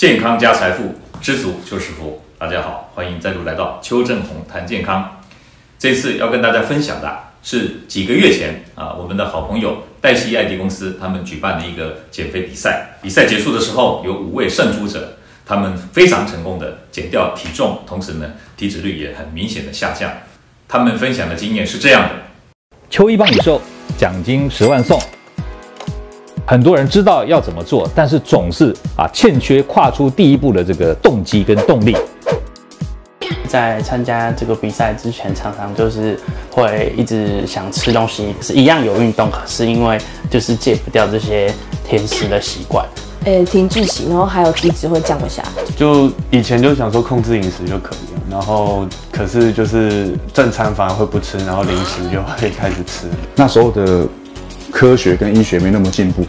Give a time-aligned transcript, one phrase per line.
[0.00, 2.22] 健康加财富，知足就是福。
[2.38, 5.20] 大家好，欢迎再度来到邱正红谈健康。
[5.78, 12.96] 这次要跟大家分享的是几个月前啊，我们的好朋友黛西艾迪公司他们举办的一个减肥比赛。
[13.02, 18.26] 比赛结束的时候，有五位胜出者，他们非常成功的减掉体重，同时呢，
[18.56, 20.10] 体脂率也很明显的下降。
[20.66, 22.14] 他们分享的经验是这样的：
[22.88, 23.60] 邱医帮你瘦，
[23.98, 24.98] 奖金十万送。
[26.50, 31.96] 很多人知道要怎么做，但是总是啊欠缺跨出第一步的这个动机跟动力。
[33.46, 36.18] 在参加这个比赛之前，常常就是
[36.50, 39.96] 会一直想吃东西，是一样有运动，可是因为
[40.28, 41.54] 就是戒不掉这些
[41.86, 42.84] 甜食的习惯，
[43.26, 45.44] 呃，停滞期，然后还有体脂会降不下。
[45.76, 53.06] 就以前就想说控制饮食就可以了，然后可是就是正餐反而会不吃，然后零食就会开始吃。
[53.36, 54.04] 那时候的。
[54.72, 56.24] 科学跟医学没那么进步，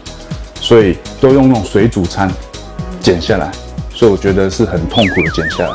[0.62, 2.30] 所以都用那种水煮餐
[3.00, 3.50] 减下来，
[3.92, 5.74] 所以我觉得是很痛苦的减下来。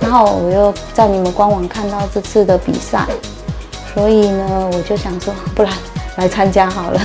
[0.00, 3.04] 然后我又在你们官网看到这次的比赛，
[3.92, 5.72] 所以呢，我就想说，不然
[6.16, 7.00] 来参加好了。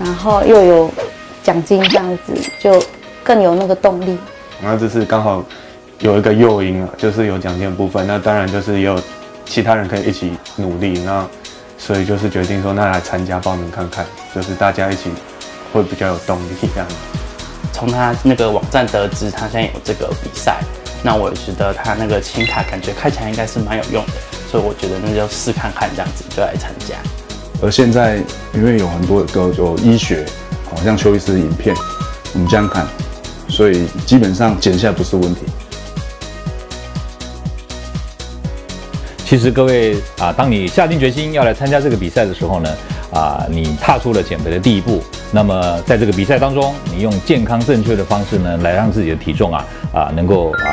[0.00, 0.90] 然后又有
[1.44, 2.82] 奖金这样子，就
[3.22, 4.18] 更有那个动力。
[4.60, 5.44] 那这次刚好
[6.00, 9.00] 有一个诱因啊，就是有奖金的部分，那当然就是也有
[9.46, 10.98] 其他人可以一起努力。
[11.04, 11.24] 那
[11.78, 15.10] 所以就是决定说，那来参加报名看看，就是大家一起
[15.74, 16.86] 会比较有动力这样。
[17.72, 20.62] 从他那个网站得知，他现在有这个比赛，
[21.02, 24.12] 那我也觉得他那个轻卡感觉开起来应该是蛮有用的，
[24.48, 26.94] 所以我觉得那就试看看这样子就来参加。
[27.60, 28.18] 而现在
[28.54, 30.24] 因为有很多的有医学，
[30.70, 31.74] 好像邱医师的影片，
[32.32, 32.86] 我们这样看，
[33.48, 35.40] 所以基本上减下来不是问题。
[39.26, 42.70] 其实各位啊，当你下定决心要来参加这个比赛的时候呢，
[43.12, 45.02] 啊，你踏出了减肥的第一步。
[45.32, 50.68] 那么在这个比赛当中，你用健康正确的方式呢，来让自己的体重啊啊能够啊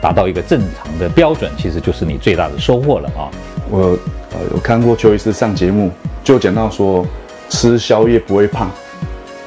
[0.00, 3.30] 达到一个正常的标准，其实就是你最大的收获了啊。
[3.70, 3.96] 我
[4.32, 5.90] 呃有看过邱医师上节目，
[6.22, 7.06] 就讲到说
[7.48, 8.70] 吃宵夜不会胖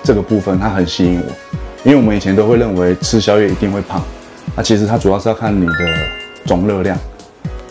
[0.04, 1.32] 这个部分，它很吸引我，
[1.84, 4.02] 因为我们以前都会认为吃宵夜一定会胖，
[4.56, 5.74] 那其实它主要是要看你的
[6.46, 6.98] 总热量。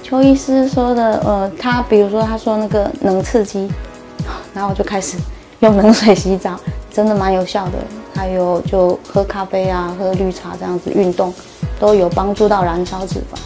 [0.02, 3.68] 邱医师说的，呃，他比如说他说那个冷刺激，
[4.54, 5.16] 然后我就开始
[5.60, 6.60] 用冷水洗澡，
[6.94, 7.72] 真的蛮有效的。
[8.14, 11.34] 还有就喝咖啡啊，喝绿茶这样子运动，
[11.80, 13.36] 都有帮助到燃烧脂肪。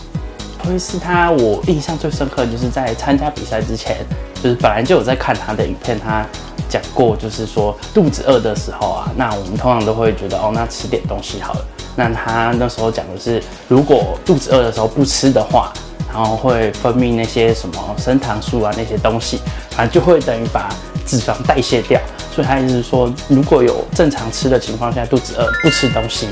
[0.63, 3.97] 邱医师他我印象最深刻的就是在参加比赛之前，
[4.43, 6.27] 就是本来就有在看他的影片，他
[6.69, 11.65] 讲过就是说肚子饿的时候啊，那我们通常都会觉得哦，那吃点东西好了。
[11.97, 15.73] 那他那时候讲的是，如果肚子饿的时候不吃的话。
[16.11, 22.01] 然后会分泌那些什么升糖素啊，那些东西，反正就会等于把脂肪代谢掉。
[22.39, 26.29] 所以他意思是说，如果有正常吃的情况下，肚子饿不吃东西，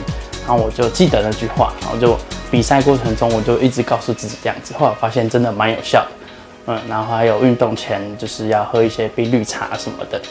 [0.46, 2.16] 然后我就记得那句话，然后就
[2.48, 4.72] 比赛过程中我就一直告诉自己这样子。
[4.78, 6.08] 后来发现真的蛮有效的，
[6.66, 10.22] 嗯，然后还有运动前就是要喝一些冰绿茶什么的。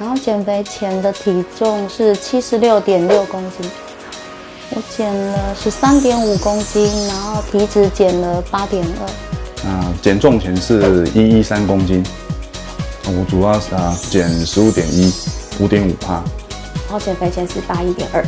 [0.00, 3.70] 然后减肥前的体重是七十六点六公斤。
[4.70, 9.31] 我减了十三点五公斤，然后体脂减了八点二。
[9.64, 12.04] 啊，减重前是一一三公斤，
[13.06, 15.12] 我主要是啊减十五点一，
[15.60, 16.14] 五点五趴。
[16.14, 18.24] 然后减肥前是八一点二，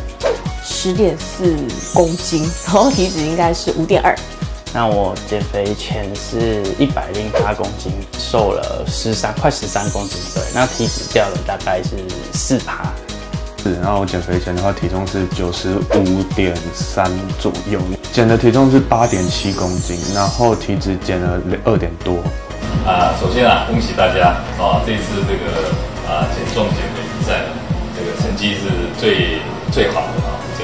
[0.64, 1.54] 十点四
[1.92, 4.14] 公斤，然后体脂应该是五点二。
[4.72, 11.90] 那我减肥前是一百零八公斤，瘦了十三快十三公斤，对，那体脂掉了大概是
[12.32, 12.92] 四趴。
[13.62, 17.78] 是然后我减肥前的话，体重是九十五点三左右，
[18.14, 22.22] 减的体重是八点七公斤，然后体脂减了二点多。
[22.86, 25.74] 啊，首先啊，恭喜大家啊，这次这个
[26.06, 27.42] 啊减重减肥比赛，
[27.98, 28.70] 这个成绩是
[29.00, 29.42] 最
[29.72, 30.38] 最好的啊。
[30.56, 30.62] 这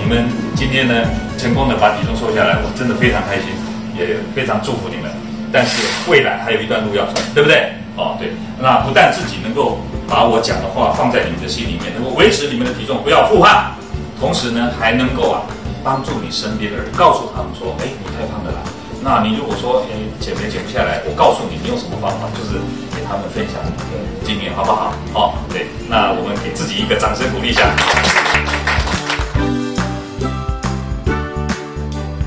[0.00, 0.94] 你们今天呢，
[1.36, 3.50] 成功的把体重瘦下来，我真的非常开心，
[3.98, 5.10] 也非常祝福你们。
[5.52, 7.66] 但是未来还有一段路要走，对不对？
[7.96, 8.30] 哦，对，
[8.62, 9.76] 那不但自己能够。
[10.08, 13.72] 把我讲的话放在你们的心里面，能够维持你们的体重，不要复胖，
[14.20, 15.40] 同时呢，还能够啊
[15.82, 18.58] 帮助你身边的人，告诉他们说，哎，你太胖了啦。
[19.02, 22.58] 那你如果说，哎，减肥减不下来，我告诉你，你用什么方法，就是
[22.94, 24.92] 给他们分享你的经验，好不好？
[25.12, 27.68] 好，对，那我们给自己一个掌声鼓励一下。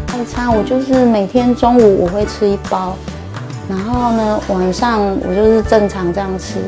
[0.07, 2.97] 早餐我就是每天中午我会吃一包，
[3.69, 6.59] 然后呢晚上我就是正常这样吃。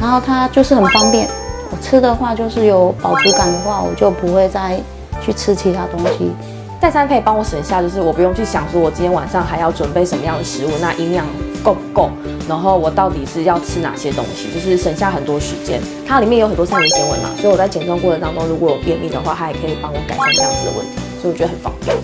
[0.00, 1.28] 然后它就是很方便，
[1.70, 4.80] 我吃的话就是有饱足感的话，我就不会再
[5.28, 6.32] 去吃其他东西。
[6.80, 11.26] 代餐可以帮我省下，就是我不用去想说我今天晚上还要准备什么样的食物，那营养
[11.62, 12.08] 够不够，
[12.48, 15.80] 然后我到底是要吃哪些东西，就是省下很多时间。
[16.06, 21.94] 它里面有很多膳食纤维嘛，所以我在减重过程当中如果有便秘的话，它也可以帮我改善这样子的问题，所以我觉得很方便。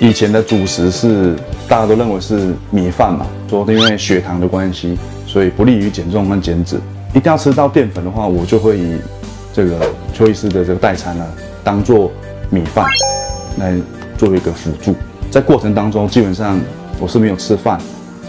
[0.00, 1.36] 以前的主食是
[1.68, 4.98] 大家都认为是米饭嘛，说因为血糖的关系，
[5.28, 6.80] 所以不利于减重跟减脂。
[7.14, 8.96] 一定要吃到淀粉的话，我就会以
[9.52, 9.78] 这个
[10.12, 11.24] 邱医师的这个代餐呢，
[11.62, 12.10] 当做
[12.50, 12.84] 米饭
[13.58, 13.74] 来
[14.16, 14.94] 做一个辅助。
[15.30, 16.60] 在过程当中，基本上
[17.00, 17.78] 我是没有吃饭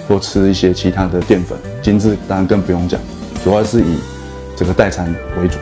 [0.07, 2.99] 或吃一些其他的淀粉，精致当然更不用讲，
[3.43, 3.99] 主要是以
[4.55, 5.57] 这个代餐为主。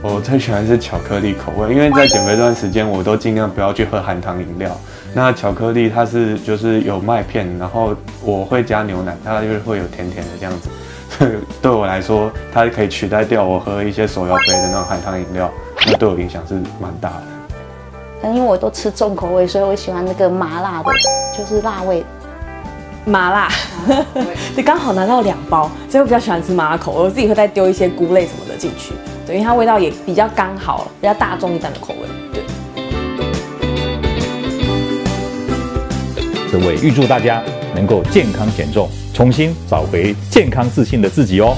[0.00, 4.70] 我最喜欢是巧克力口味，因为在减肥这段时间，我都尽量不要去喝含糖饮料。
[5.12, 10.68] 那巧克力它是就是有麦片，然后我会加牛奶，它就是会有甜甜的这样子。
[11.18, 11.30] 所 以
[11.60, 15.50] 对我来说，它可以取代掉我喝一些手摇杯的那种含糖饮料，
[15.84, 17.22] 那对我影响是蛮大的。
[18.24, 20.90] 因为我都吃重口味，所以我喜欢那个麻辣的，
[21.36, 22.04] 就是辣味。
[23.04, 23.48] 麻辣，
[24.54, 27.04] 对，刚好拿到两包，所以我比较喜欢吃麻辣口味。
[27.04, 28.92] 我自己会再丢一些菇类什么的进去，
[29.26, 32.08] 对，因为它味道也比较刚好，比较大众一点的口味。
[32.34, 32.42] 对。
[36.52, 37.42] 各位，预祝大家
[37.74, 41.56] 能够健康减重，重新找回健康自信的自己哦。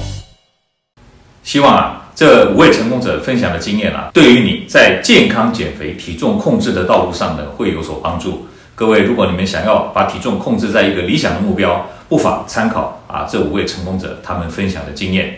[1.43, 8.47] 希望啊，这五位成功者分享的经验啊，对于你在健康减肥、体重控制的道路上呢，会有所帮助。
[8.75, 15.37] 各位，如果你们想要把体重控制在一个理想的目标，不妨参考啊这五位成功者他们分享的经验。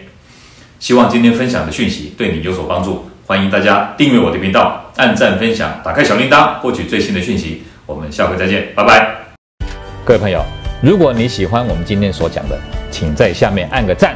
[0.80, 7.64] 希望今天分享的讯息对你有所帮助，欢迎大家订阅我的频道，按赞分享，打开小铃铛，获取最新的讯息。
[7.86, 9.16] 我们下回再见，拜拜。
[10.06, 10.42] 各位朋友，
[10.82, 12.58] 如果你喜欢我们今天所讲的，
[12.92, 14.16] 请在下面按个赞。